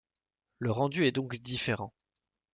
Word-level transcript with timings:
Le 0.57 0.71
rendu 0.71 1.05
est 1.05 1.11
donc 1.11 1.35
différent. 1.35 1.93